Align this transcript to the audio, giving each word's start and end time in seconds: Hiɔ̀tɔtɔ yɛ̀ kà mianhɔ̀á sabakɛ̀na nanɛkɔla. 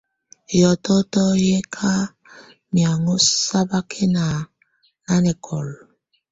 Hiɔ̀tɔtɔ 0.53 1.23
yɛ̀ 1.45 1.61
kà 1.75 1.89
mianhɔ̀á 2.73 3.17
sabakɛ̀na 3.41 4.23
nanɛkɔla. 5.05 5.75